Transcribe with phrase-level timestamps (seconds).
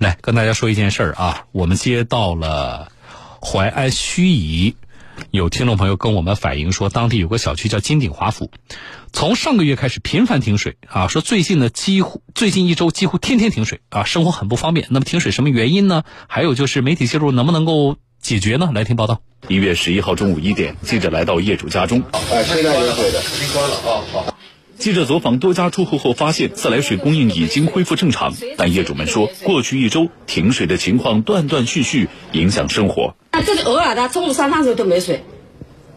[0.00, 2.90] 来跟大家说一件事儿啊，我们接到了
[3.42, 4.74] 淮安盱眙，
[5.30, 8.50] 有听众朋友跟我们反映说，当地有个小区叫金鼎华府，
[9.12, 14.86] 从上个月开始频繁停水啊，说最近呢几乎最近一周几乎天天停水啊，生活很不方便。
[14.88, 16.02] 那么停水什么原因呢？
[16.28, 18.70] 还有就是媒体介入能不能够解决呢？
[18.72, 19.20] 来听报道。
[19.48, 22.02] 一月十一号中午一点，记者来到业主家中。
[22.32, 24.29] 哎，现在有水的，已经关了啊，好。
[24.80, 33.14] 记者走访多家住户后发现，自来水供应已经恢复正常，但业主们说，过去一周停水的情况断断续续，影响生活。
[33.32, 35.22] 那，这个偶尔的，中午上饭时候都没水，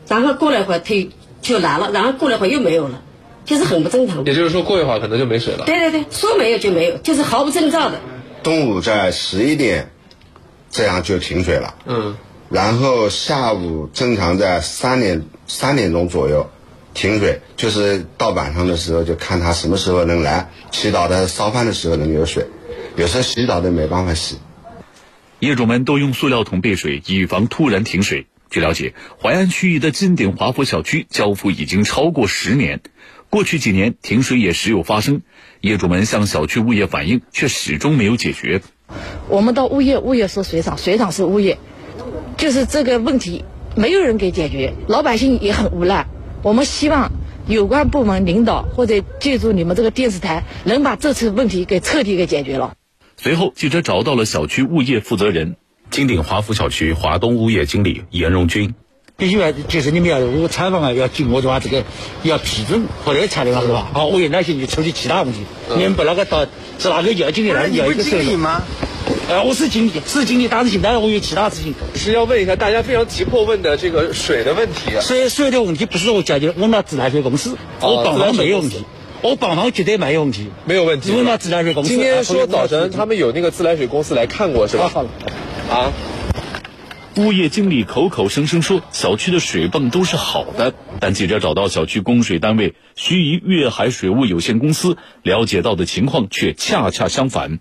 [0.10, 1.12] 然后过了一会儿退
[1.42, 3.02] 就来了，然后过了一会儿又没有了，
[3.46, 4.26] 就是很不正常。
[4.26, 5.64] 也就是说，过一会儿可能就没水了。
[5.66, 8.02] 对对对，说没有就没有，就是毫无征兆的。
[8.44, 9.92] 中午在十一点，
[10.70, 11.76] 这样就停水了。
[11.86, 12.18] 嗯。
[12.50, 16.50] 然后下午正常在三点三点钟左右。
[16.94, 22.48] 停水就是到晚上的时候，就看他什么时候能来洗澡的、烧饭的时候能有水，
[22.96, 24.38] 有时候洗澡都没办法洗。
[25.40, 28.28] 业主们都用塑料桶备水，以防突然停水。
[28.50, 32.82] 据了解，淮安区域的金鼎华府小区交付已经超过十年，
[33.32, 35.22] 过去几年停水也时有发生，
[35.60, 38.62] 业主们向小区物业反映，却始终没有解决。
[39.28, 41.58] 我们到物业，物业说水厂，水厂是物业，
[42.38, 43.44] 就是这个问题
[43.76, 46.08] 没有人给解决，老百姓也很无奈。
[46.44, 47.10] 我们希望
[47.48, 52.74] 有关部门领导或者借助你们这个电视台，能把这次问题给彻底给解决了。
[53.16, 55.56] 随后，记者找到了小区物业负责人，
[55.90, 58.76] 金鼎华府小区华东物业经理严荣军。
[59.16, 61.86] 必须要就是你们要如果采访啊，要经过的话，这个
[62.24, 63.88] 要批准或者才能是吧？
[63.94, 65.40] 好，物业那些就处理其他问题，
[65.78, 66.46] 你们把那个到
[66.78, 68.62] 是哪个要经理那要一个经理吗？
[69.30, 71.74] 呃，我是经理，是经理当事情，但是我有其他事情。
[71.96, 74.92] 是要问一下大家非常急迫问的这个水的问题。
[75.02, 78.84] 水水的问题不是我解决，问到自来水公司，我帮忙没有问题，
[79.22, 81.12] 我帮忙绝对没有问题，没有问题。
[81.12, 81.90] 问到自来水公司。
[81.90, 84.90] 今天说早晨他们有那个自来水公司来看过是吧？
[84.90, 85.10] 好了，
[85.72, 85.94] 啊，
[87.16, 97.60] 物业经理口口声声说小区的水泵都是好的，但记者找到小区供水单位盱眙粤海水务有限公司，了解到的情况却恰恰相反。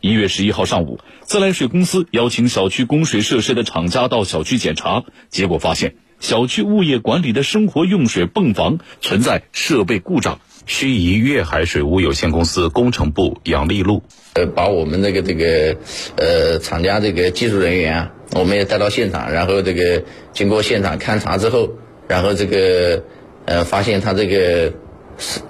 [0.00, 10.40] 一月十一号上午，自来水公司邀请小区供水设施的厂家到小区检查，结果发现小区物业管理的生活用水泵房存在设备故障。
[10.66, 14.02] 盱眙粤海水务有限公司工程部杨丽露，
[14.34, 15.78] 呃，把我们这个这个
[16.16, 20.04] 呃厂家这个技术人员啊，我们也带到现场，然后这个
[20.34, 21.70] 经过现场勘查之后，
[22.06, 23.02] 然后这个
[23.46, 24.74] 呃发现他这个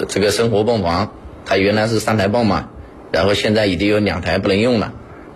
[0.08, 1.12] 这个生活泵房，
[1.44, 2.70] 它原来是三台泵嘛。
[3.12, 4.92] 然后现在已经有两台不能用了，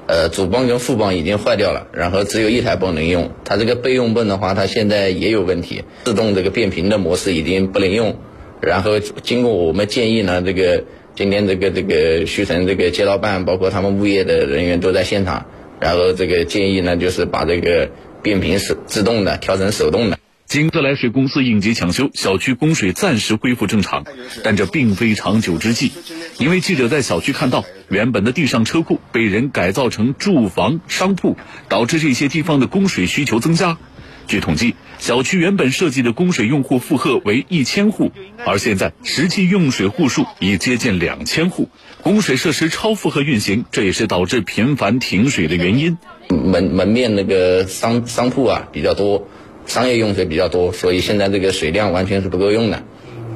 [0.06, 3.30] 呃，主泵跟副泵已经坏掉了，然后只有一台泵能用。
[3.44, 8.16] 它这个备用泵的话，它现在也有问题，自动这个变频的模式已经不能用。
[8.60, 10.84] 然后经过我们建议呢，这个
[11.14, 15.46] 今天这个这个徐城这个街道办，包括他们物业的人员都在现场，
[15.80, 17.88] 然后这个建议呢，就是把这个
[18.22, 20.18] 变频手自动的调成手动的。
[20.52, 24.04] 经自来水公司应急抢修，小区供水暂时恢复正常，
[24.44, 25.92] 但这并非长久之计，
[26.36, 31.38] 因为记者在小区看到，原本的地上车库被人改造成住房、商铺，
[31.70, 33.78] 导致这些地方的供水需求增加。
[34.26, 38.12] 据统计，小区原本设计的供水用户负荷为一千户，
[38.44, 41.70] 而现在实际用水户数已接近两千户，
[42.02, 45.96] 供水设施超负荷运行，这也是导致频繁停水的原因。
[46.28, 49.26] 门门面那个商商铺啊比较多。
[49.66, 52.82] 商业用水比较多，所以现在这个水量完全是不够用的，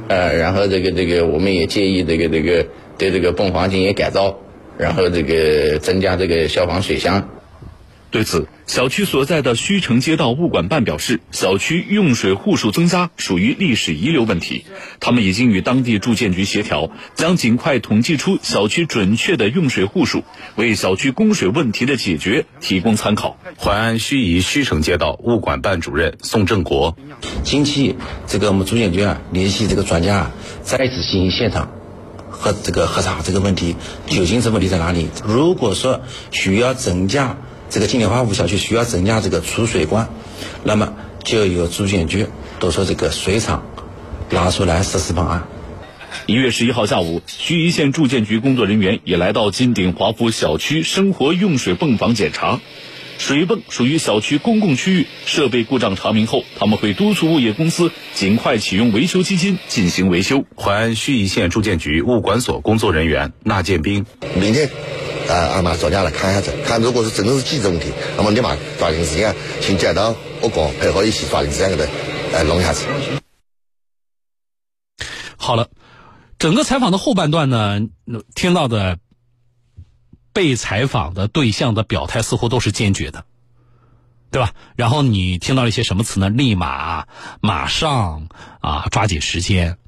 [0.08, 2.66] 呃，然后这个这个我们也建议这个这个
[2.98, 4.38] 对这个泵房进行改造，
[4.76, 7.28] 然后这个增加这个消防水箱。
[8.16, 14.64] 对此，小区所在的虚城街道物管办表示，小区用水户数增加属于历史遗留问题，
[15.00, 23.38] 他们已经与当地住建局协调，将尽快统计出小区准确的用水户数，为小区供水问题的解决提供参考。
[23.58, 26.96] 淮安盱眙虚城街道物管办主任宋正国，
[27.42, 27.96] 近期
[28.26, 30.30] 这个我们住建局啊联系这个专家啊，
[30.62, 31.70] 再次进行现场
[32.30, 35.08] 和这个核查这个问题，究竟是问题在哪里？
[35.22, 36.00] 如果说
[36.30, 37.36] 需要增加。
[37.68, 40.08] 这个金鼎华府小区需要增加这个储水罐，
[40.64, 42.26] 那么就由住建局，
[42.60, 43.64] 都说这个水厂
[44.30, 45.46] 拿出来实施方案。
[46.26, 52.60] 一月十一号下午，盱眙县住建局工作人员也来到金鼎华府小区生活用水泵房检查。
[53.18, 60.44] 水泵属于小区公共区域，设备故障查明后，他们会督促物业公司尽快启用维修基金进行维修。
[60.56, 64.04] 淮安盱眙县住建局物管所工作人员纳建兵，
[64.38, 64.70] 明天。
[65.28, 71.90] 啊，俺们专家来看一下子，看如果是真的是记者问题，那么立马抓紧时间请街道我哥配合一起抓紧时间给他
[72.32, 72.86] 来弄一下子。
[75.36, 75.68] 好了，
[76.38, 77.80] 整个采访的后半段呢，
[78.34, 78.98] 听到的
[80.32, 83.24] 被采访的对象的表态似乎都是坚决的，
[84.30, 84.54] 对吧？
[84.74, 86.28] 然后你听到了一些什么词呢？
[86.30, 87.06] 立马、
[87.40, 88.28] 马上
[88.60, 89.78] 啊，抓紧时间。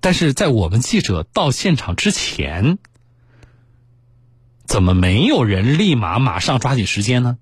[0.00, 2.78] 但是在我们记者到现场之前，
[4.66, 7.38] 怎么没有人立马马上抓紧时间呢？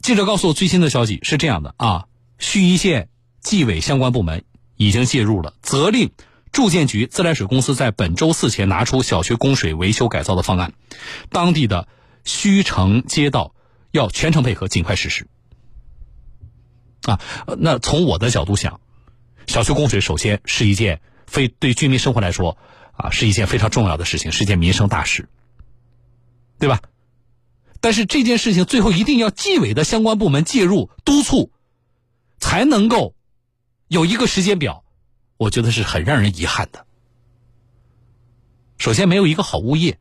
[0.00, 2.06] 记者告诉我最新的消息是这样的啊，
[2.38, 3.08] 盱眙县
[3.40, 4.44] 纪委相关部门
[4.76, 6.10] 已经介入了，责令
[6.50, 10.72] 住建局自来水公司在本周四前拿出小区供水维修改造的方案，
[11.30, 11.86] 当地的
[12.24, 13.54] 盱城街道
[13.92, 15.28] 要全程配合，尽快实施。
[17.02, 17.20] 啊，
[17.58, 18.80] 那从我的角度想，
[19.46, 22.58] 小区供水首先是一件非对居民生活来说
[22.92, 25.28] 啊是一件非常重要的事情，是件民生大事，
[26.58, 26.80] 对吧？
[27.80, 31.50] 但是这件事情最后一定要纪委的相关部门介入督促，
[32.38, 33.14] 才能够
[33.88, 34.84] 有一个时间表，
[35.36, 36.86] 我觉得是很让人遗憾的。
[38.78, 39.98] 首先没有一个好物业，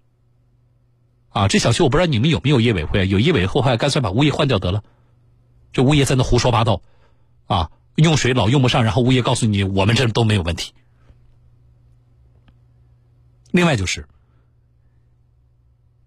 [1.30, 4.84] 啊，这小区我不知道你们有没有业委会，有业委会，干脆把物业换掉得了。
[5.74, 6.82] 这物业在那胡说八道，
[7.48, 10.74] 啊，用水老用不上，然后物业告诉你我们这都没有问题。
[13.52, 14.08] 另外就是。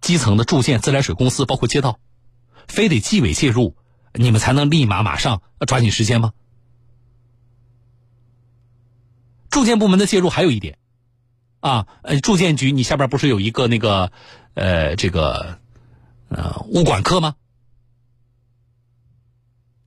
[0.00, 1.99] 基层的住建自来水公司，包括街道，
[2.69, 3.75] 非得纪委介入，
[4.12, 6.35] 你们才能立马马上抓紧时间吗？
[9.49, 10.76] 住建部门的介入还有一点，
[11.61, 14.12] 啊，呃，住建局你下边不是有一个那个，
[14.52, 15.58] 呃，这个，
[16.29, 17.37] 呃，物管科吗？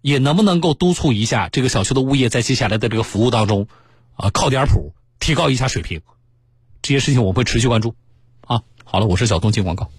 [0.01, 3.67] 也能不能够督促一下这个小区的物业，在接下来的这个服务当中，
[4.15, 6.01] 啊，靠点谱，提高一下水平，
[6.87, 7.93] 这些事情我会持续关注。
[8.45, 9.89] 啊，好了，我是小东，进广告。